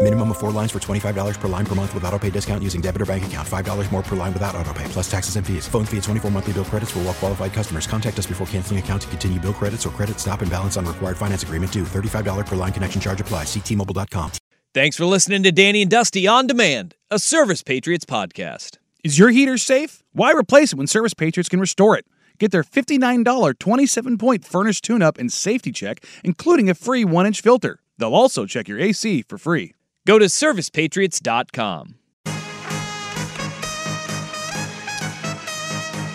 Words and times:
Minimum 0.00 0.30
of 0.30 0.38
four 0.38 0.52
lines 0.52 0.70
for 0.70 0.78
$25 0.78 1.40
per 1.40 1.48
line 1.48 1.66
per 1.66 1.74
month 1.74 1.92
with 1.92 2.04
auto 2.04 2.18
pay 2.20 2.30
discount 2.30 2.62
using 2.62 2.80
debit 2.80 3.02
or 3.02 3.06
bank 3.06 3.26
account. 3.26 3.46
$5 3.46 3.92
more 3.92 4.02
per 4.02 4.14
line 4.14 4.32
without 4.32 4.54
auto 4.54 4.72
pay, 4.72 4.84
plus 4.84 5.10
taxes 5.10 5.34
and 5.34 5.44
fees. 5.44 5.66
Phone 5.66 5.84
fee 5.84 5.96
at 5.96 6.04
24 6.04 6.30
monthly 6.30 6.52
bill 6.52 6.64
credits 6.64 6.92
for 6.92 7.00
all 7.00 7.06
well 7.06 7.14
qualified 7.14 7.52
customers. 7.52 7.88
Contact 7.88 8.16
us 8.16 8.24
before 8.26 8.46
canceling 8.46 8.78
account 8.78 9.02
to 9.02 9.08
continue 9.08 9.40
bill 9.40 9.52
credits 9.52 9.84
or 9.84 9.90
credit 9.90 10.20
stop 10.20 10.40
and 10.40 10.50
balance 10.50 10.76
on 10.76 10.86
required 10.86 11.16
finance 11.16 11.42
agreement 11.42 11.72
due. 11.72 11.82
$35 11.82 12.46
per 12.46 12.54
line 12.54 12.72
connection 12.72 13.00
charge 13.00 13.20
apply. 13.20 13.42
Ctmobile.com. 13.42 14.30
Thanks 14.72 14.96
for 14.96 15.04
listening 15.04 15.42
to 15.42 15.50
Danny 15.50 15.82
and 15.82 15.90
Dusty 15.90 16.28
on 16.28 16.46
Demand, 16.46 16.94
a 17.10 17.18
Service 17.18 17.64
Patriots 17.64 18.04
podcast. 18.04 18.76
Is 19.02 19.18
your 19.18 19.30
heater 19.30 19.58
safe? 19.58 20.04
Why 20.12 20.30
replace 20.32 20.72
it 20.72 20.76
when 20.76 20.86
Service 20.86 21.14
Patriots 21.14 21.48
can 21.48 21.58
restore 21.58 21.96
it? 21.96 22.06
Get 22.38 22.52
their 22.52 22.62
$59 22.62 23.58
27 23.58 24.18
point 24.18 24.44
furnace 24.44 24.80
tune 24.80 25.02
up 25.02 25.18
and 25.18 25.32
safety 25.32 25.72
check, 25.72 26.04
including 26.22 26.70
a 26.70 26.74
free 26.74 27.04
one 27.04 27.26
inch 27.26 27.40
filter. 27.40 27.80
They'll 27.96 28.14
also 28.14 28.46
check 28.46 28.68
your 28.68 28.78
AC 28.78 29.22
for 29.22 29.38
free. 29.38 29.72
Go 30.08 30.18
to 30.18 30.24
servicepatriots.com. 30.24 31.96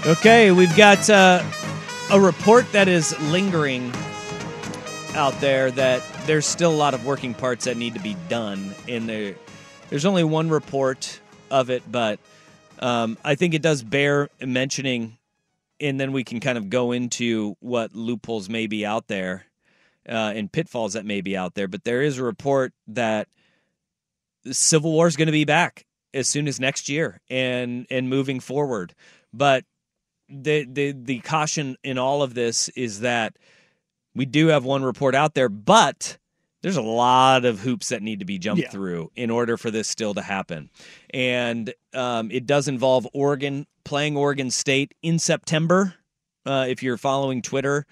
Okay, 0.08 0.50
we've 0.50 0.76
got 0.76 1.08
uh, 1.12 1.44
a 2.10 2.20
report 2.20 2.72
that 2.72 2.88
is 2.88 3.16
lingering 3.30 3.94
out 5.14 5.40
there 5.40 5.70
that 5.70 6.02
there's 6.26 6.48
still 6.48 6.72
a 6.72 6.76
lot 6.76 6.96
of 6.96 7.06
working 7.06 7.36
parts 7.36 7.66
that 7.66 7.78
need 7.78 7.94
to 7.94 8.00
be 8.00 8.18
done. 8.30 8.74
In 8.88 9.06
there, 9.06 9.36
there's 9.92 10.06
only 10.06 10.24
one 10.24 10.50
report 10.50 11.20
of 11.52 11.70
it, 11.70 11.84
but 11.92 12.18
um, 12.80 13.16
I 13.24 13.36
think 13.36 13.54
it 13.54 13.62
does 13.62 13.84
bear 13.84 14.28
mentioning, 14.42 15.20
and 15.80 16.00
then 16.00 16.14
we 16.14 16.24
can 16.24 16.40
kind 16.40 16.58
of 16.58 16.72
go 16.72 16.94
into 16.94 17.58
what 17.60 17.94
loopholes 17.94 18.50
may 18.50 18.66
be 18.66 18.88
out 18.88 19.08
there 19.08 19.46
uh, 20.10 20.34
and 20.36 20.52
pitfalls 20.52 20.94
that 20.94 21.06
may 21.06 21.22
be 21.22 21.38
out 21.38 21.54
there. 21.54 21.68
But 21.68 21.84
there 21.84 22.02
is 22.02 22.18
a 22.18 22.24
report 22.24 22.74
that 22.88 23.28
Civil 24.52 24.92
War 24.92 25.08
is 25.08 25.16
going 25.16 25.28
to 25.28 25.32
be 25.32 25.46
back 25.46 25.86
as 26.14 26.28
soon 26.28 26.48
as 26.48 26.60
next 26.60 26.90
year 26.90 27.20
and 27.30 27.88
and 27.90 28.10
moving 28.10 28.40
forward. 28.40 28.94
But 29.34 29.66
the 30.30 30.66
the 30.70 30.92
the 30.92 31.20
caution 31.20 31.78
in 31.84 31.98
all 31.98 32.22
of 32.24 32.34
this 32.34 32.70
is 32.70 33.02
that 33.02 33.38
we 34.16 34.26
do 34.26 34.48
have 34.48 34.64
one 34.64 34.84
report 34.84 35.16
out 35.16 35.34
there, 35.34 35.50
but 35.50 36.18
there's 36.62 36.78
a 36.78 36.82
lot 36.82 37.44
of 37.46 37.60
hoops 37.60 37.90
that 37.90 38.02
need 38.02 38.20
to 38.20 38.26
be 38.26 38.38
jumped 38.40 38.62
Yeah. 38.64 38.70
through 38.70 39.12
in 39.16 39.30
order 39.30 39.58
for 39.58 39.70
this 39.70 39.88
still 39.90 40.14
to 40.14 40.22
happen. 40.22 40.70
And 41.14 41.74
um, 41.94 42.32
it 42.32 42.46
does 42.46 42.68
involve 42.70 43.08
Oregon 43.14 43.68
playing 43.84 44.16
Oregon 44.16 44.50
State 44.50 44.94
in 45.02 45.20
September. 45.20 45.96
Uh, 46.46 46.66
if 46.70 46.82
you're 46.82 46.98
following 46.98 47.42
Twitter, 47.42 47.86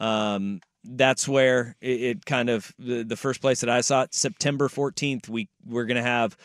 um, 0.00 0.60
that's 0.88 1.26
where 1.28 1.76
it, 1.80 2.00
it 2.02 2.26
kind 2.26 2.48
of 2.50 2.72
the, 2.78 3.02
the 3.02 3.16
first 3.16 3.40
place 3.40 3.60
that 3.60 3.70
I 3.70 3.80
saw 3.80 4.02
it. 4.02 4.14
September 4.14 4.68
14th, 4.68 5.28
we 5.28 5.48
we're 5.64 5.84
gonna 5.86 6.02
have 6.02 6.36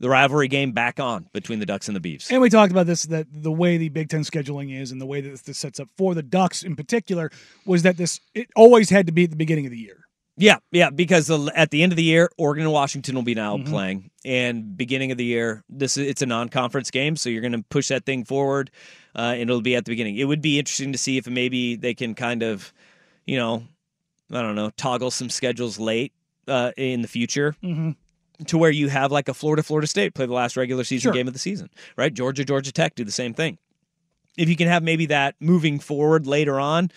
the 0.00 0.08
rivalry 0.08 0.48
game 0.48 0.72
back 0.72 0.98
on 0.98 1.28
between 1.32 1.60
the 1.60 1.66
Ducks 1.66 1.86
and 1.88 1.96
the 1.96 2.00
Beavs. 2.00 2.30
And 2.30 2.40
we 2.40 2.50
talked 2.50 2.72
about 2.72 2.86
this 2.86 3.04
that 3.04 3.26
the 3.32 3.52
way 3.52 3.76
the 3.76 3.88
Big 3.88 4.08
Ten 4.08 4.22
scheduling 4.22 4.76
is 4.80 4.90
and 4.90 5.00
the 5.00 5.06
way 5.06 5.20
that 5.20 5.44
this 5.44 5.58
sets 5.58 5.78
up 5.78 5.88
for 5.96 6.14
the 6.14 6.22
Ducks 6.22 6.62
in 6.64 6.74
particular 6.76 7.30
was 7.66 7.82
that 7.82 7.96
this 7.96 8.20
it 8.34 8.48
always 8.56 8.90
had 8.90 9.06
to 9.06 9.12
be 9.12 9.24
at 9.24 9.30
the 9.30 9.36
beginning 9.36 9.66
of 9.66 9.70
the 9.72 9.78
year. 9.78 9.98
Yeah, 10.38 10.56
yeah, 10.70 10.88
because 10.88 11.26
the, 11.26 11.52
at 11.54 11.70
the 11.70 11.82
end 11.82 11.92
of 11.92 11.96
the 11.96 12.02
year, 12.02 12.30
Oregon 12.38 12.64
and 12.64 12.72
Washington 12.72 13.14
will 13.14 13.22
be 13.22 13.34
now 13.34 13.58
Mhm. 13.58 13.66
playing, 13.68 14.10
and 14.24 14.76
beginning 14.78 15.12
of 15.12 15.18
the 15.18 15.26
year, 15.26 15.62
this 15.68 15.98
is, 15.98 16.08
it's 16.08 16.22
a 16.22 16.26
non-conference 16.26 16.90
game, 16.90 17.16
so 17.16 17.28
you're 17.28 17.42
going 17.42 17.52
to 17.52 17.62
push 17.68 17.88
that 17.88 18.06
thing 18.06 18.24
forward, 18.24 18.70
uh, 19.14 19.34
and 19.36 19.42
it'll 19.42 19.60
be 19.60 19.76
at 19.76 19.84
the 19.84 19.90
beginning. 19.92 20.16
It 20.16 20.24
would 20.24 20.40
be 20.40 20.58
interesting 20.58 20.90
to 20.92 20.98
see 20.98 21.18
if 21.18 21.26
maybe 21.26 21.76
they 21.76 21.92
can 21.92 22.14
kind 22.14 22.42
of, 22.42 22.72
you 23.26 23.36
know, 23.36 23.64
I 24.32 24.42
don't 24.42 24.54
know, 24.54 24.70
toggle 24.76 25.10
some 25.10 25.28
schedules 25.30 25.78
late 25.78 26.12
uh, 26.48 26.72
in 26.76 27.02
the 27.02 27.08
future 27.08 27.54
Mm-hmm. 27.62 27.90
to 28.46 28.58
where 28.58 28.70
you 28.70 28.88
have 28.88 29.12
like 29.12 29.28
a 29.28 29.34
Florida 29.34 29.62
Florida 29.62 29.86
State 29.86 30.14
play 30.14 30.26
the 30.26 30.32
last 30.32 30.56
regular 30.56 30.84
season 30.84 31.02
Sure. 31.08 31.12
game 31.12 31.26
of 31.28 31.32
the 31.34 31.38
season, 31.38 31.68
right? 31.96 32.12
Georgia 32.12 32.44
Georgia 32.44 32.72
Tech 32.72 32.94
do 32.94 33.04
the 33.04 33.12
same 33.12 33.34
thing. 33.34 33.58
If 34.38 34.48
you 34.48 34.56
can 34.56 34.68
have 34.68 34.82
maybe 34.82 35.06
that 35.06 35.34
moving 35.40 35.78
forward 35.78 36.26
later 36.26 36.58
on, 36.58 36.90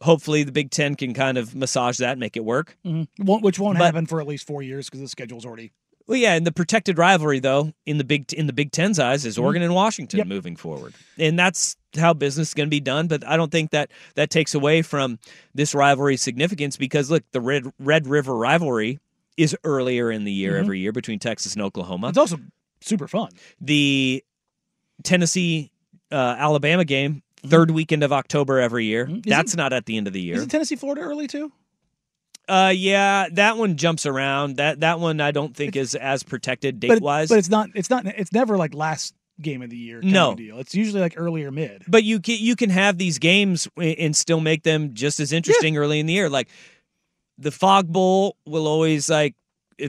hopefully 0.00 0.42
the 0.44 0.52
Big 0.52 0.70
Ten 0.70 0.94
can 0.94 1.12
kind 1.14 1.36
of 1.38 1.54
massage 1.54 1.98
that, 1.98 2.12
and 2.12 2.20
make 2.20 2.36
it 2.36 2.44
work. 2.44 2.76
Mm-hmm. 2.84 3.24
Which 3.42 3.58
won't 3.58 3.78
But- 3.78 3.84
happen 3.84 4.06
for 4.06 4.20
at 4.20 4.26
least 4.26 4.46
four 4.46 4.62
years 4.62 4.86
because 4.86 5.00
the 5.00 5.08
schedule's 5.08 5.44
already. 5.44 5.72
Well, 6.06 6.18
yeah, 6.18 6.34
and 6.34 6.46
the 6.46 6.52
protected 6.52 6.98
rivalry 6.98 7.40
though 7.40 7.72
in 7.86 7.96
the 7.98 8.04
big 8.04 8.32
in 8.34 8.46
the 8.46 8.52
Big 8.52 8.72
Ten's 8.72 8.98
eyes 8.98 9.24
is 9.24 9.36
Mhm. 9.38 9.42
Oregon 9.42 9.62
and 9.62 9.74
Washington 9.74 10.18
Yep. 10.18 10.26
moving 10.26 10.54
forward, 10.56 10.92
and 11.18 11.38
that's 11.38 11.76
how 11.96 12.12
business 12.12 12.48
is 12.48 12.54
going 12.54 12.66
to 12.66 12.70
be 12.70 12.80
done. 12.80 13.06
But 13.08 13.26
I 13.26 13.36
don't 13.38 13.50
think 13.50 13.70
that 13.70 13.90
that 14.14 14.28
takes 14.30 14.54
away 14.54 14.82
from 14.82 15.18
this 15.54 15.74
rivalry's 15.74 16.20
significance 16.20 16.76
because 16.76 17.10
look, 17.10 17.22
the 17.32 17.40
Red 17.40 17.72
Red 17.78 18.06
River 18.06 18.36
rivalry 18.36 18.98
is 19.36 19.56
earlier 19.64 20.10
in 20.10 20.24
the 20.24 20.32
year 20.32 20.52
Mhm. 20.54 20.60
every 20.60 20.78
year 20.80 20.92
between 20.92 21.18
Texas 21.18 21.54
and 21.54 21.62
Oklahoma. 21.62 22.08
It's 22.08 22.18
also 22.18 22.38
super 22.80 23.08
fun. 23.08 23.30
the 23.60 24.22
Tennessee 25.02 25.70
uh, 26.12 26.36
Alabama 26.38 26.84
game 26.84 27.22
third 27.46 27.70
weekend 27.70 28.02
of 28.04 28.12
October 28.12 28.60
every 28.60 28.84
year. 28.84 29.06
Mm-hmm. 29.06 29.20
That's 29.28 29.56
not 29.56 29.72
at 29.72 29.86
the 29.86 29.96
end 29.96 30.06
of 30.06 30.12
the 30.12 30.20
year. 30.20 30.36
Is 30.36 30.42
it 30.44 30.50
Tennessee 30.50 30.76
Florida 30.76 31.00
early 31.02 31.26
too? 31.26 31.50
Uh, 32.48 32.72
yeah, 32.74 33.28
that 33.32 33.56
one 33.56 33.76
jumps 33.76 34.04
around. 34.06 34.56
That 34.56 34.80
that 34.80 35.00
one 35.00 35.20
I 35.20 35.30
don't 35.30 35.56
think 35.56 35.76
is 35.76 35.94
as 35.94 36.22
protected 36.22 36.80
date 36.80 36.88
But, 36.88 37.00
wise. 37.02 37.28
but 37.28 37.38
it's 37.38 37.48
not. 37.48 37.70
It's 37.74 37.88
not. 37.90 38.06
It's 38.06 38.32
never 38.32 38.56
like 38.58 38.74
last 38.74 39.14
game 39.40 39.62
of 39.62 39.70
the 39.70 39.76
year. 39.76 40.00
Kind 40.00 40.12
No. 40.12 40.32
of 40.32 40.36
deal. 40.36 40.58
It's 40.58 40.74
usually 40.74 41.00
like 41.00 41.14
earlier 41.16 41.50
mid. 41.50 41.84
But 41.88 42.04
you 42.04 42.20
can 42.20 42.36
you 42.38 42.54
can 42.56 42.70
have 42.70 42.98
these 42.98 43.18
games 43.18 43.66
and 43.78 44.14
still 44.14 44.40
make 44.40 44.62
them 44.62 44.94
just 44.94 45.20
as 45.20 45.32
interesting 45.32 45.76
early 45.76 46.00
in 46.00 46.06
the 46.06 46.12
year. 46.12 46.28
Like 46.28 46.48
the 47.38 47.50
Fog 47.50 47.88
Bowl 47.92 48.36
will 48.46 48.66
always 48.66 49.08
like 49.08 49.34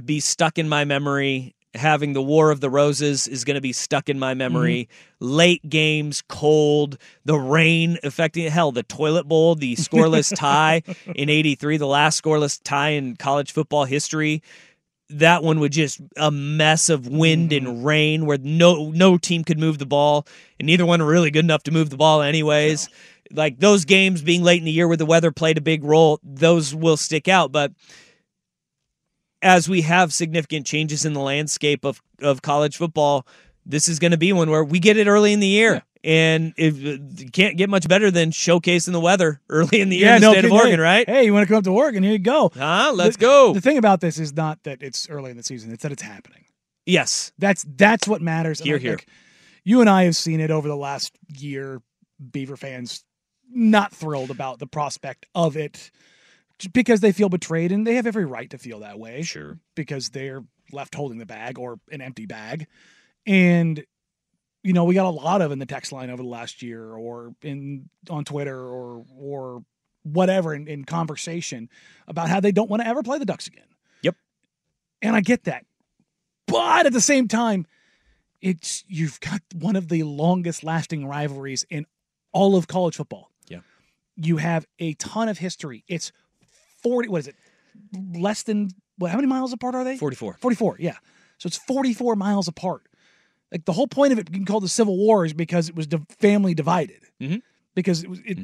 be 0.05 0.19
stuck 0.19 0.57
in 0.57 0.69
my 0.69 0.85
memory. 0.85 1.54
Having 1.75 2.13
the 2.13 2.21
War 2.21 2.51
of 2.51 2.61
the 2.61 2.69
Roses 2.69 3.27
is 3.27 3.43
going 3.43 3.55
to 3.55 3.61
be 3.61 3.73
stuck 3.73 4.09
in 4.09 4.17
my 4.17 4.33
memory. 4.33 4.89
Mm-hmm. 4.89 5.25
Late 5.25 5.69
games, 5.69 6.23
cold, 6.27 6.97
the 7.25 7.37
rain 7.37 7.97
affecting 8.03 8.49
hell. 8.49 8.71
The 8.71 8.83
toilet 8.83 9.27
bowl, 9.27 9.55
the 9.55 9.75
scoreless 9.75 10.35
tie 10.37 10.83
in 11.15 11.29
'83, 11.29 11.77
the 11.77 11.87
last 11.87 12.23
scoreless 12.23 12.59
tie 12.63 12.89
in 12.89 13.15
college 13.15 13.51
football 13.51 13.85
history 13.85 14.41
that 15.09 15.43
one 15.43 15.59
would 15.59 15.71
just 15.71 16.01
a 16.17 16.31
mess 16.31 16.89
of 16.89 17.07
wind 17.07 17.53
and 17.53 17.67
mm. 17.67 17.85
rain 17.85 18.25
where 18.25 18.37
no 18.39 18.89
no 18.91 19.17
team 19.17 19.43
could 19.43 19.59
move 19.59 19.77
the 19.77 19.85
ball 19.85 20.25
and 20.59 20.65
neither 20.65 20.85
one 20.85 20.99
were 20.99 21.11
really 21.11 21.29
good 21.29 21.45
enough 21.45 21.63
to 21.63 21.71
move 21.71 21.89
the 21.89 21.97
ball 21.97 22.21
anyways 22.21 22.89
like 23.31 23.59
those 23.59 23.85
games 23.85 24.21
being 24.21 24.43
late 24.43 24.59
in 24.59 24.65
the 24.65 24.71
year 24.71 24.87
where 24.87 24.97
the 24.97 25.05
weather 25.05 25.31
played 25.31 25.57
a 25.57 25.61
big 25.61 25.83
role 25.83 26.19
those 26.23 26.73
will 26.73 26.97
stick 26.97 27.27
out 27.27 27.51
but 27.51 27.71
as 29.45 29.69
we 29.69 29.81
have 29.83 30.11
significant 30.13 30.65
changes 30.65 31.05
in 31.05 31.13
the 31.13 31.21
landscape 31.21 31.85
of 31.85 32.01
of 32.21 32.41
college 32.41 32.75
football 32.75 33.25
this 33.65 33.87
is 33.87 33.97
going 33.99 34.11
to 34.11 34.17
be 34.17 34.33
one 34.33 34.49
where 34.49 34.63
we 34.63 34.79
get 34.79 34.97
it 34.97 35.07
early 35.07 35.31
in 35.33 35.39
the 35.39 35.47
year 35.47 35.81
And 36.03 36.53
if 36.55 36.77
you 36.77 36.99
can't 37.31 37.57
get 37.57 37.67
much 37.69 37.87
better 37.87 38.11
than 38.11 38.29
showcasing 38.31 38.91
the 38.91 38.99
weather 38.99 39.41
early 39.49 39.81
in 39.81 39.89
the 39.89 39.97
year 39.97 40.07
yeah, 40.09 40.15
in 40.17 40.21
the 40.21 40.27
no, 40.27 40.33
state 40.33 40.45
of 40.45 40.51
hey, 40.51 40.57
Oregon, 40.57 40.79
right? 40.79 41.09
Hey, 41.09 41.25
you 41.25 41.33
want 41.33 41.43
to 41.43 41.47
come 41.47 41.57
up 41.57 41.63
to 41.63 41.71
Oregon? 41.71 42.03
Here 42.03 42.11
you 42.11 42.19
go. 42.19 42.51
Huh? 42.53 42.91
Let's 42.93 43.17
The- 43.17 43.21
go. 43.21 43.53
The 43.53 43.61
thing 43.61 43.79
about 43.79 44.01
this 44.01 44.19
is 44.19 44.31
not 44.35 44.61
that 44.63 44.83
it's 44.83 45.09
early 45.09 45.31
in 45.31 45.37
the 45.37 45.41
season; 45.43 45.71
it's 45.71 45.81
that 45.81 45.91
it's 45.91 46.03
happening. 46.03 46.45
yes. 46.85 47.31
That's 47.39 47.65
that's 47.67 48.07
what 48.07 48.21
matters. 48.21 48.59
Here, 48.59 48.77
here. 48.77 48.91
like, 48.91 49.07
you 49.63 49.81
and 49.81 49.89
I 49.89 50.03
have 50.03 50.15
seen 50.15 50.39
it 50.41 50.51
over 50.51 50.67
the 50.67 50.75
last 50.77 51.17
year. 51.35 51.81
Beaver 52.31 52.55
fans 52.55 53.03
not 53.51 53.91
thrilled 53.91 54.29
about 54.29 54.59
the 54.59 54.67
prospect 54.67 55.25
of 55.33 55.57
it 55.57 55.89
because 56.73 57.01
they 57.01 57.11
feel 57.11 57.29
betrayed, 57.29 57.71
and 57.71 57.85
they 57.85 57.95
have 57.95 58.07
every 58.07 58.25
right 58.25 58.49
to 58.49 58.57
feel 58.57 58.79
that 58.79 58.99
way. 58.99 59.21
Sure. 59.23 59.59
because 59.75 60.09
they're 60.09 60.43
left 60.71 60.95
holding 60.95 61.17
the 61.17 61.25
bag 61.25 61.59
or 61.59 61.79
an 61.91 62.01
empty 62.01 62.25
bag, 62.25 62.67
and 63.25 63.83
you 64.63 64.73
know 64.73 64.85
we 64.85 64.95
got 64.95 65.05
a 65.05 65.09
lot 65.09 65.41
of 65.41 65.51
in 65.51 65.59
the 65.59 65.65
text 65.65 65.91
line 65.91 66.09
over 66.09 66.23
the 66.23 66.29
last 66.29 66.61
year, 66.61 66.83
or 66.83 67.33
in 67.41 67.89
on 68.09 68.25
Twitter, 68.25 68.57
or 68.57 69.05
or 69.17 69.63
whatever 70.03 70.53
in, 70.53 70.67
in 70.67 70.85
conversation 70.85 71.69
about 72.07 72.29
how 72.29 72.39
they 72.39 72.51
don't 72.51 72.69
want 72.69 72.81
to 72.81 72.87
ever 72.87 73.01
play 73.03 73.17
the 73.17 73.25
Ducks 73.25 73.47
again. 73.47 73.65
Yep. 74.03 74.15
And 75.01 75.15
I 75.15 75.21
get 75.21 75.45
that. 75.45 75.65
But 76.47 76.85
at 76.85 76.93
the 76.93 77.01
same 77.01 77.27
time, 77.27 77.65
it's 78.41 78.83
you've 78.87 79.19
got 79.19 79.41
one 79.53 79.75
of 79.75 79.89
the 79.89 80.03
longest 80.03 80.63
lasting 80.63 81.07
rivalries 81.07 81.65
in 81.69 81.87
all 82.31 82.55
of 82.55 82.67
college 82.67 82.95
football. 82.95 83.31
Yeah. 83.47 83.61
You 84.15 84.37
have 84.37 84.67
a 84.77 84.93
ton 84.93 85.27
of 85.27 85.39
history. 85.39 85.83
It's 85.87 86.11
40 86.89 87.09
what 87.09 87.19
is 87.19 87.27
it? 87.27 87.35
Less 88.17 88.43
than 88.43 88.69
what 88.97 89.11
how 89.11 89.17
many 89.17 89.27
miles 89.27 89.51
apart 89.53 89.75
are 89.75 89.83
they? 89.83 89.97
44. 89.97 90.37
44, 90.39 90.77
yeah. 90.79 90.95
So 91.37 91.47
it's 91.47 91.57
44 91.57 92.15
miles 92.15 92.47
apart. 92.47 92.83
Like 93.51 93.65
the 93.65 93.73
whole 93.73 93.87
point 93.87 94.13
of 94.13 94.19
it 94.19 94.31
being 94.31 94.45
called 94.45 94.63
the 94.63 94.69
Civil 94.69 94.97
War 94.97 95.25
is 95.25 95.33
because 95.33 95.69
it 95.69 95.75
was 95.75 95.87
di- 95.87 95.99
family 96.19 96.53
divided. 96.53 97.01
Mhm. 97.21 97.41
Because 97.75 98.03
it 98.03 98.09
was 98.09 98.19
it 98.25 98.37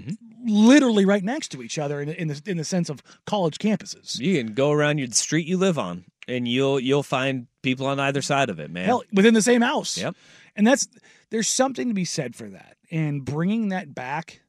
literally 0.46 1.06
right 1.06 1.24
next 1.24 1.50
to 1.50 1.62
each 1.64 1.78
other 1.80 2.02
in, 2.02 2.10
in 2.10 2.28
the 2.28 2.42
in 2.46 2.58
the 2.58 2.64
sense 2.66 2.90
of 2.90 3.02
college 3.26 3.60
campuses. 3.60 4.20
You 4.20 4.44
can 4.44 4.54
go 4.54 4.72
around 4.72 4.98
your 4.98 5.08
street 5.12 5.48
you 5.48 5.58
live 5.58 5.80
on, 5.80 6.04
and 6.28 6.48
you'll 6.48 6.80
you'll 6.82 7.04
find 7.04 7.48
people 7.62 7.86
on 7.88 8.00
either 8.00 8.22
side 8.22 8.50
of 8.50 8.60
it, 8.60 8.70
man. 8.72 8.86
Hell, 8.86 9.04
within 9.14 9.34
the 9.34 9.42
same 9.42 9.62
house. 9.62 9.98
Yep. 9.98 10.16
And 10.58 10.68
that's 10.68 10.88
there's 11.30 11.48
something 11.48 11.88
to 11.88 11.94
be 11.94 12.04
said 12.06 12.36
for 12.36 12.50
that. 12.50 12.76
And 12.92 13.24
bringing 13.24 13.70
that 13.70 13.96
back, 13.96 14.41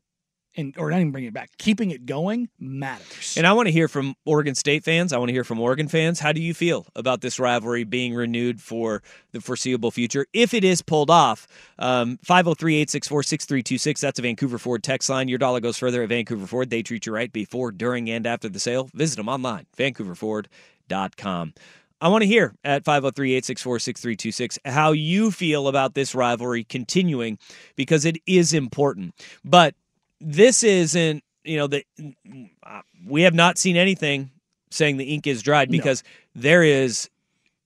and 0.56 0.74
or 0.76 0.90
not 0.90 1.00
even 1.00 1.12
bringing 1.12 1.28
it 1.28 1.34
back, 1.34 1.50
keeping 1.58 1.90
it 1.90 2.06
going 2.06 2.48
matters. 2.58 3.34
And 3.36 3.46
I 3.46 3.52
want 3.52 3.68
to 3.68 3.72
hear 3.72 3.88
from 3.88 4.14
Oregon 4.24 4.54
State 4.54 4.84
fans. 4.84 5.12
I 5.12 5.18
want 5.18 5.28
to 5.28 5.32
hear 5.32 5.44
from 5.44 5.60
Oregon 5.60 5.88
fans. 5.88 6.20
How 6.20 6.32
do 6.32 6.40
you 6.40 6.54
feel 6.54 6.86
about 6.94 7.20
this 7.20 7.38
rivalry 7.38 7.84
being 7.84 8.14
renewed 8.14 8.60
for 8.60 9.02
the 9.32 9.40
foreseeable 9.40 9.90
future? 9.90 10.26
If 10.32 10.54
it 10.54 10.64
is 10.64 10.82
pulled 10.82 11.10
off, 11.10 11.46
um, 11.78 12.18
503 12.22 12.74
864 12.76 13.22
6326, 13.22 14.00
that's 14.00 14.18
a 14.18 14.22
Vancouver 14.22 14.58
Ford 14.58 14.82
text 14.82 15.08
line. 15.08 15.28
Your 15.28 15.38
dollar 15.38 15.60
goes 15.60 15.78
further 15.78 16.02
at 16.02 16.08
Vancouver 16.08 16.46
Ford. 16.46 16.70
They 16.70 16.82
treat 16.82 17.06
you 17.06 17.12
right 17.12 17.32
before, 17.32 17.72
during, 17.72 18.10
and 18.10 18.26
after 18.26 18.48
the 18.48 18.60
sale. 18.60 18.90
Visit 18.94 19.16
them 19.16 19.28
online, 19.28 19.66
vancouverford.com. 19.76 21.54
I 22.02 22.08
want 22.08 22.22
to 22.22 22.26
hear 22.26 22.52
at 22.64 22.84
503 22.84 23.30
864 23.34 23.78
6326 23.78 24.58
how 24.64 24.90
you 24.90 25.30
feel 25.30 25.68
about 25.68 25.94
this 25.94 26.16
rivalry 26.16 26.64
continuing 26.64 27.38
because 27.76 28.04
it 28.04 28.16
is 28.26 28.52
important. 28.52 29.14
But 29.44 29.76
this 30.22 30.62
isn't, 30.62 31.22
you 31.44 31.56
know, 31.56 31.66
the 31.66 31.84
uh, 32.64 32.80
we 33.06 33.22
have 33.22 33.34
not 33.34 33.58
seen 33.58 33.76
anything 33.76 34.30
saying 34.70 34.96
the 34.96 35.04
ink 35.14 35.26
is 35.26 35.42
dried 35.42 35.70
because 35.70 36.02
there 36.34 36.62
is 36.62 37.10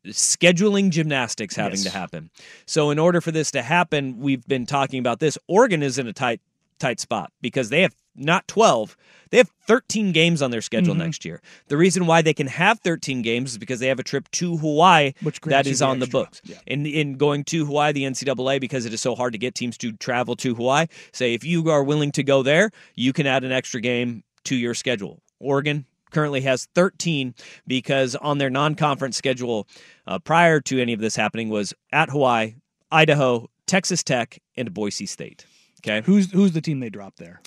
scheduling 0.06 0.90
gymnastics 0.90 1.56
having 1.56 1.72
Yes. 1.78 1.84
to 1.84 1.90
happen. 1.90 2.30
So 2.66 2.90
in 2.90 2.98
order 2.98 3.20
for 3.20 3.30
this 3.32 3.50
to 3.52 3.62
happen, 3.62 4.18
we've 4.18 4.46
been 4.46 4.66
talking 4.66 4.98
about 5.00 5.20
this. 5.20 5.36
Oregon 5.48 5.82
is 5.82 5.98
in 5.98 6.06
a 6.06 6.12
tight 6.12 6.40
tight 6.78 7.00
spot 7.00 7.32
because 7.40 7.68
they 7.70 7.82
have 7.82 7.94
not 8.16 8.46
12, 8.48 8.96
they 9.30 9.38
have 9.38 9.50
13 9.66 10.12
games 10.12 10.40
on 10.42 10.50
their 10.50 10.60
schedule 10.60 10.94
Mm-hmm. 10.94 11.02
next 11.04 11.24
year. 11.24 11.40
The 11.68 11.76
reason 11.76 12.06
why 12.06 12.22
they 12.22 12.32
can 12.34 12.46
have 12.46 12.78
13 12.80 13.22
games 13.22 13.52
is 13.52 13.58
because 13.58 13.80
they 13.80 13.88
have 13.88 13.98
a 13.98 14.04
trip 14.04 14.30
to 14.32 14.56
Hawaii 14.56 15.12
that 15.44 15.66
is 15.66 15.82
on 15.82 15.98
the 15.98 16.04
extra. 16.04 16.20
books. 16.20 16.40
Yeah. 16.44 16.56
In 16.66 16.86
in 16.86 17.16
going 17.16 17.44
to 17.44 17.66
Hawaii, 17.66 17.92
the 17.92 18.04
NCAA, 18.04 18.60
because 18.60 18.86
it 18.86 18.94
is 18.94 19.00
so 19.00 19.14
hard 19.14 19.32
to 19.32 19.38
get 19.38 19.54
teams 19.54 19.76
to 19.78 19.92
travel 19.92 20.36
to 20.36 20.54
Hawaii, 20.54 20.86
say 21.12 21.34
if 21.34 21.44
you 21.44 21.68
are 21.70 21.82
willing 21.82 22.12
to 22.12 22.22
go 22.22 22.42
there, 22.42 22.70
you 22.94 23.12
can 23.12 23.26
add 23.26 23.44
an 23.44 23.52
extra 23.52 23.80
game 23.80 24.22
to 24.44 24.54
your 24.56 24.74
schedule. 24.74 25.20
Oregon 25.40 25.86
currently 26.12 26.40
has 26.42 26.66
13 26.74 27.34
because 27.66 28.14
on 28.16 28.38
their 28.38 28.48
non-conference 28.48 29.16
schedule 29.16 29.66
uh, 30.06 30.18
prior 30.20 30.60
to 30.60 30.80
any 30.80 30.92
of 30.92 31.00
this 31.00 31.16
happening 31.16 31.48
was 31.48 31.74
at 31.92 32.08
Hawaii, 32.10 32.54
Idaho, 32.92 33.50
Texas 33.66 34.02
Tech, 34.04 34.38
and 34.56 34.72
Boise 34.72 35.04
State. 35.06 35.44
Okay, 35.80 36.00
who's 36.06 36.30
who's 36.30 36.52
the 36.52 36.60
team 36.60 36.80
they 36.80 36.88
dropped 36.88 37.18
there? 37.18 37.40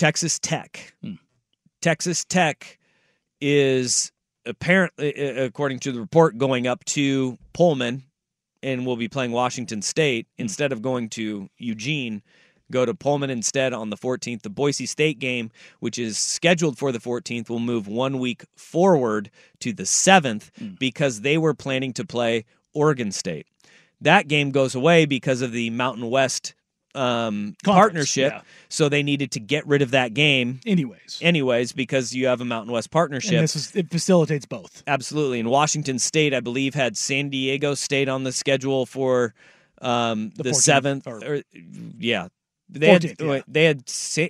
Texas 0.00 0.38
Tech. 0.38 0.94
Hmm. 1.02 1.16
Texas 1.82 2.24
Tech 2.24 2.78
is 3.38 4.10
apparently, 4.46 5.12
according 5.12 5.80
to 5.80 5.92
the 5.92 6.00
report, 6.00 6.38
going 6.38 6.66
up 6.66 6.82
to 6.86 7.36
Pullman 7.52 8.04
and 8.62 8.86
will 8.86 8.96
be 8.96 9.08
playing 9.08 9.32
Washington 9.32 9.82
State 9.82 10.26
hmm. 10.38 10.44
instead 10.44 10.72
of 10.72 10.80
going 10.80 11.10
to 11.10 11.50
Eugene. 11.58 12.22
Go 12.72 12.86
to 12.86 12.94
Pullman 12.94 13.28
instead 13.28 13.74
on 13.74 13.90
the 13.90 13.96
14th. 13.96 14.40
The 14.40 14.48
Boise 14.48 14.86
State 14.86 15.18
game, 15.18 15.50
which 15.80 15.98
is 15.98 16.16
scheduled 16.16 16.78
for 16.78 16.92
the 16.92 16.98
14th, 16.98 17.50
will 17.50 17.58
move 17.58 17.86
one 17.86 18.18
week 18.18 18.44
forward 18.56 19.30
to 19.58 19.74
the 19.74 19.82
7th 19.82 20.48
hmm. 20.56 20.76
because 20.78 21.20
they 21.20 21.36
were 21.36 21.52
planning 21.52 21.92
to 21.92 22.06
play 22.06 22.46
Oregon 22.72 23.12
State. 23.12 23.46
That 24.00 24.28
game 24.28 24.50
goes 24.50 24.74
away 24.74 25.04
because 25.04 25.42
of 25.42 25.52
the 25.52 25.68
Mountain 25.68 26.08
West 26.08 26.54
um, 26.94 27.54
Conference, 27.62 27.64
partnership. 27.64 28.32
yeah. 28.32 28.40
So 28.68 28.88
they 28.88 29.02
needed 29.02 29.30
to 29.32 29.40
get 29.40 29.66
rid 29.66 29.82
of 29.82 29.92
that 29.92 30.14
game 30.14 30.60
Anyways. 30.66 31.18
anyways 31.22 31.72
because 31.72 32.14
you 32.14 32.26
have 32.26 32.40
a 32.40 32.44
Mountain 32.44 32.72
West 32.72 32.90
partnership. 32.90 33.32
And 33.34 33.42
this 33.44 33.54
is 33.56 33.74
it 33.76 33.90
facilitates 33.90 34.46
both. 34.46 34.82
Absolutely. 34.86 35.40
And 35.40 35.48
Washington 35.50 35.98
State, 35.98 36.34
I 36.34 36.40
believe, 36.40 36.74
had 36.74 36.96
San 36.96 37.28
Diego 37.30 37.74
State 37.74 38.08
on 38.08 38.24
the 38.24 38.32
schedule 38.32 38.86
for 38.86 39.34
um, 39.82 40.30
The 40.36 40.42
the 40.44 40.50
14th, 40.50 40.54
seventh. 40.56 41.06
or- 41.06 41.24
Or, 41.24 41.42
yeah, 41.98 42.28
they 42.68 42.88
had 42.88 43.02
14th, 43.02 43.20
yeah. 43.20 43.28
wait, 43.30 43.44
they 43.48 43.64
had 43.64 43.88
Sa- 43.88 44.26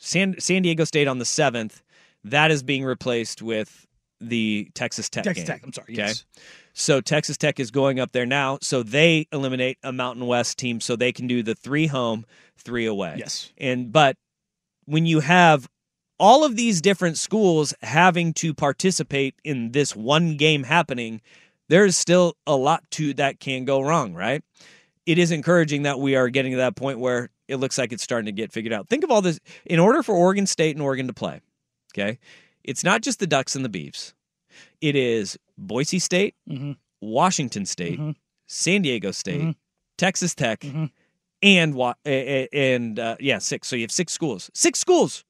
San 0.00 0.36
San 0.40 0.62
Diego 0.62 0.84
State 0.84 1.08
on 1.08 1.18
the 1.18 1.24
seventh. 1.24 1.82
That 2.24 2.50
is 2.50 2.62
being 2.62 2.84
replaced 2.84 3.42
with 3.42 3.86
the 4.28 4.70
Texas 4.74 5.08
Tech. 5.08 5.24
Texas 5.24 5.44
game. 5.44 5.54
Tech, 5.56 5.62
I'm 5.64 5.72
sorry, 5.72 5.86
Okay. 5.92 6.02
yes. 6.02 6.24
So 6.72 7.00
Texas 7.00 7.36
Tech 7.36 7.60
is 7.60 7.70
going 7.70 8.00
up 8.00 8.12
there 8.12 8.26
now. 8.26 8.58
So 8.60 8.82
they 8.82 9.28
eliminate 9.32 9.78
a 9.82 9.92
Mountain 9.92 10.26
West 10.26 10.58
team, 10.58 10.80
so 10.80 10.96
they 10.96 11.12
can 11.12 11.26
do 11.26 11.42
the 11.42 11.54
three 11.54 11.86
home, 11.86 12.26
three 12.58 12.86
away. 12.86 13.16
Yes. 13.18 13.52
And 13.58 13.92
but 13.92 14.16
when 14.86 15.06
you 15.06 15.20
have 15.20 15.68
all 16.18 16.44
of 16.44 16.56
these 16.56 16.80
different 16.80 17.18
schools 17.18 17.74
having 17.82 18.32
to 18.34 18.54
participate 18.54 19.34
in 19.44 19.72
this 19.72 19.94
one 19.96 20.36
game 20.36 20.64
happening, 20.64 21.20
there's 21.68 21.96
still 21.96 22.36
a 22.46 22.54
lot 22.56 22.82
to 22.92 23.14
that 23.14 23.40
can 23.40 23.64
go 23.64 23.80
wrong, 23.80 24.14
right? 24.14 24.42
It 25.06 25.18
is 25.18 25.30
encouraging 25.32 25.82
that 25.82 25.98
we 26.00 26.16
are 26.16 26.28
getting 26.28 26.52
to 26.52 26.58
that 26.58 26.76
point 26.76 26.98
where 26.98 27.30
it 27.48 27.56
looks 27.56 27.76
like 27.78 27.92
it's 27.92 28.02
starting 28.02 28.26
to 28.26 28.32
get 28.32 28.52
figured 28.52 28.72
out. 28.72 28.88
Think 28.88 29.04
of 29.04 29.10
all 29.10 29.22
this 29.22 29.38
in 29.66 29.78
order 29.78 30.02
for 30.02 30.14
Oregon 30.14 30.46
State 30.46 30.76
and 30.76 30.82
Oregon 30.82 31.06
to 31.08 31.12
play, 31.12 31.40
okay? 31.92 32.18
It's 32.64 32.82
not 32.84 33.02
just 33.02 33.18
the 33.20 33.26
Ducks 33.26 33.54
and 33.54 33.64
the 33.64 33.68
Beavs. 33.68 34.14
It 34.80 34.96
is 34.96 35.38
Boise 35.58 35.98
State, 35.98 36.34
Mhm. 36.48 36.76
Washington 37.00 37.66
State, 37.66 37.98
Mhm. 37.98 38.14
San 38.46 38.82
Diego 38.82 39.10
State, 39.10 39.40
Mhm. 39.40 39.54
Texas 39.98 40.34
Tech, 40.34 40.60
Mhm. 40.60 40.90
and 41.42 41.94
and 42.52 42.98
uh, 42.98 43.16
yeah, 43.20 43.38
six. 43.38 43.68
So 43.68 43.76
you 43.76 43.82
have 43.82 43.92
six 43.92 44.12
schools. 44.12 44.50
Six 44.54 44.78
schools. 44.78 45.24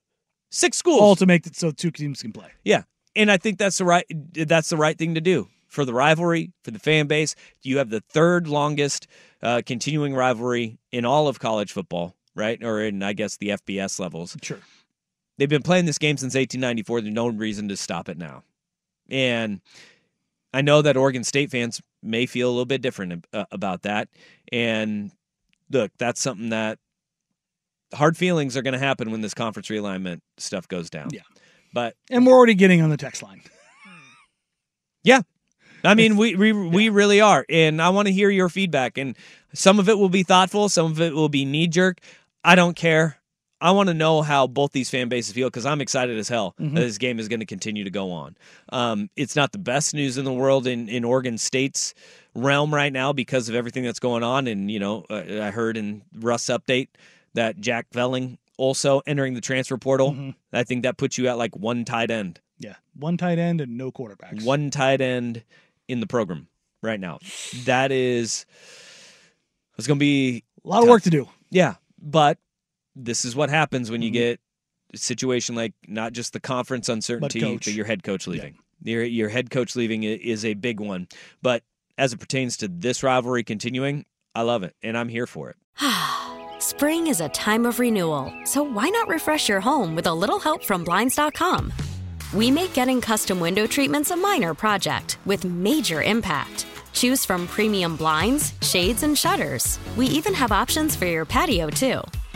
Six 0.50 0.76
schools. 0.76 1.00
All 1.00 1.16
to 1.16 1.26
make 1.26 1.46
it 1.46 1.56
so 1.56 1.70
two 1.70 1.90
teams 1.90 2.22
can 2.22 2.32
play. 2.32 2.50
Yeah, 2.64 2.84
and 3.16 3.30
I 3.30 3.36
think 3.36 3.58
that's 3.58 3.78
the 3.78 3.84
right 3.84 4.04
that's 4.32 4.68
the 4.70 4.76
right 4.76 4.96
thing 4.96 5.14
to 5.14 5.20
do 5.20 5.48
for 5.66 5.84
the 5.84 5.92
rivalry 5.94 6.52
for 6.62 6.70
the 6.70 6.78
fan 6.78 7.06
base. 7.08 7.34
You 7.62 7.78
have 7.78 7.90
the 7.90 8.00
third 8.00 8.46
longest 8.46 9.06
uh, 9.42 9.62
continuing 9.66 10.14
rivalry 10.14 10.78
in 10.92 11.04
all 11.04 11.26
of 11.28 11.38
college 11.40 11.72
football, 11.72 12.14
right? 12.34 12.62
Or 12.62 12.80
in 12.82 13.02
I 13.02 13.12
guess 13.14 13.36
the 13.38 13.48
FBS 13.50 13.98
levels. 13.98 14.36
Sure. 14.42 14.60
They've 15.36 15.48
been 15.48 15.62
playing 15.62 15.86
this 15.86 15.98
game 15.98 16.16
since 16.16 16.34
1894. 16.34 17.00
There's 17.00 17.14
no 17.14 17.28
reason 17.28 17.68
to 17.68 17.76
stop 17.76 18.08
it 18.08 18.18
now, 18.18 18.44
and 19.08 19.60
I 20.54 20.62
know 20.62 20.82
that 20.82 20.96
Oregon 20.96 21.24
State 21.24 21.50
fans 21.50 21.82
may 22.00 22.26
feel 22.26 22.48
a 22.48 22.52
little 22.52 22.64
bit 22.64 22.80
different 22.80 23.26
uh, 23.32 23.44
about 23.50 23.82
that. 23.82 24.08
And 24.52 25.10
look, 25.68 25.90
that's 25.98 26.20
something 26.20 26.50
that 26.50 26.78
hard 27.92 28.16
feelings 28.16 28.56
are 28.56 28.62
going 28.62 28.74
to 28.74 28.78
happen 28.78 29.10
when 29.10 29.20
this 29.20 29.34
conference 29.34 29.68
realignment 29.68 30.20
stuff 30.36 30.68
goes 30.68 30.90
down. 30.90 31.08
Yeah. 31.12 31.22
But 31.72 31.96
And 32.08 32.24
we're 32.24 32.34
already 32.34 32.54
getting 32.54 32.82
on 32.82 32.90
the 32.90 32.96
text 32.96 33.20
line. 33.20 33.42
yeah. 35.02 35.22
I 35.82 35.94
mean, 35.94 36.16
we 36.16 36.34
we, 36.34 36.52
we 36.52 36.88
really 36.88 37.20
are, 37.20 37.44
and 37.50 37.82
I 37.82 37.90
want 37.90 38.06
to 38.08 38.12
hear 38.12 38.30
your 38.30 38.48
feedback. 38.48 38.96
And 38.96 39.16
some 39.52 39.78
of 39.78 39.88
it 39.90 39.98
will 39.98 40.08
be 40.08 40.22
thoughtful, 40.22 40.70
some 40.70 40.86
of 40.86 41.00
it 41.00 41.14
will 41.14 41.28
be 41.28 41.44
knee 41.44 41.66
jerk. 41.66 41.98
I 42.42 42.54
don't 42.54 42.74
care. 42.74 43.18
I 43.64 43.70
want 43.70 43.88
to 43.88 43.94
know 43.94 44.20
how 44.20 44.46
both 44.46 44.72
these 44.72 44.90
fan 44.90 45.08
bases 45.08 45.32
feel 45.32 45.48
because 45.48 45.64
I'm 45.64 45.80
excited 45.80 46.18
as 46.18 46.28
hell 46.28 46.54
Mhm. 46.60 46.74
that 46.74 46.80
this 46.82 46.98
game 46.98 47.18
is 47.18 47.28
going 47.28 47.40
to 47.40 47.46
continue 47.46 47.82
to 47.84 47.90
go 47.90 48.12
on. 48.12 48.36
Um, 48.68 49.08
it's 49.16 49.34
not 49.34 49.52
the 49.52 49.58
best 49.58 49.94
news 49.94 50.18
in 50.18 50.24
the 50.26 50.32
world 50.32 50.66
in 50.66 50.88
in 50.88 51.02
Oregon 51.02 51.38
State's 51.38 51.94
realm 52.34 52.74
right 52.74 52.92
now 52.92 53.12
because 53.12 53.48
of 53.48 53.54
everything 53.54 53.82
that's 53.84 53.98
going 54.00 54.22
on. 54.22 54.46
And 54.46 54.70
you 54.70 54.78
know, 54.78 55.06
uh, 55.08 55.40
I 55.42 55.50
heard 55.50 55.76
in 55.78 56.02
Russ 56.14 56.44
update 56.46 56.88
that 57.32 57.58
Jack 57.58 57.86
Velling 57.90 58.36
also 58.58 59.00
entering 59.06 59.34
the 59.34 59.40
transfer 59.40 59.78
portal. 59.78 60.12
Mm-hmm. 60.12 60.30
I 60.52 60.62
think 60.64 60.82
that 60.82 60.96
puts 60.98 61.16
you 61.18 61.26
at 61.28 61.38
like 61.38 61.56
one 61.56 61.84
tight 61.86 62.10
end, 62.10 62.40
Yeah, 62.58 62.74
one 62.94 63.16
tight 63.16 63.38
end 63.38 63.60
and 63.60 63.76
no 63.78 63.90
quarterbacks. 63.90 64.44
one 64.44 64.70
tight 64.70 65.00
end 65.00 65.42
in 65.88 66.00
the 66.00 66.06
program 66.06 66.48
right 66.82 67.00
now. 67.00 67.18
That 67.64 67.90
is, 67.92 68.44
it's 69.78 69.86
going 69.86 69.98
to 69.98 70.04
be 70.04 70.44
a 70.64 70.68
lot 70.68 70.82
of 70.82 70.88
work 70.88 71.02
to 71.04 71.10
do. 71.10 71.28
Yeah, 71.50 71.74
but 71.98 72.38
this 72.96 73.24
is 73.24 73.34
what 73.36 73.50
happens 73.50 73.90
when 73.90 74.02
you 74.02 74.08
Mm-hmm. 74.10 74.14
get 74.14 74.40
a 74.92 74.96
situation 74.98 75.54
like 75.54 75.72
not 75.88 76.12
just 76.12 76.32
the 76.32 76.40
conference 76.40 76.88
uncertainty, 76.88 77.40
but, 77.40 77.46
coach. 77.46 77.66
your 77.68 77.86
head 77.86 78.02
coach 78.02 78.26
leaving. 78.26 78.56
Your 78.82 79.02
your 79.04 79.28
head 79.28 79.50
coach 79.50 79.74
leaving 79.76 80.02
is 80.04 80.44
a 80.44 80.54
big 80.54 80.78
one. 80.80 81.08
But 81.42 81.62
as 81.98 82.12
it 82.12 82.18
pertains 82.20 82.56
to 82.58 82.68
this 82.68 83.02
rivalry 83.02 83.42
continuing, 83.44 84.04
I 84.34 84.42
love 84.42 84.62
it 84.62 84.74
and 84.82 84.96
I'm 84.96 85.08
here 85.08 85.26
for 85.26 85.50
it. 85.50 85.56
Spring 86.62 87.06
is 87.08 87.20
a 87.20 87.28
time 87.30 87.66
of 87.66 87.78
renewal, 87.80 88.32
so 88.44 88.62
why 88.62 88.88
not 88.88 89.08
refresh 89.08 89.48
your 89.48 89.60
home 89.60 89.94
with 89.94 90.06
a 90.06 90.14
little 90.14 90.38
help 90.38 90.64
from 90.64 90.84
Blinds.com? 90.84 91.72
We 92.32 92.50
make 92.50 92.72
getting 92.72 93.00
custom 93.00 93.38
window 93.40 93.66
treatments 93.66 94.10
a 94.10 94.16
minor 94.16 94.54
project 94.54 95.18
with 95.24 95.44
major 95.44 96.02
impact. 96.02 96.66
Choose 96.92 97.24
from 97.24 97.46
premium 97.48 97.96
blinds, 97.96 98.54
shades, 98.62 99.02
and 99.02 99.16
shutters. 99.18 99.78
We 99.96 100.06
even 100.06 100.32
have 100.34 100.52
options 100.52 100.96
for 100.96 101.06
your 101.06 101.24
patio, 101.24 101.68
too. 101.68 102.00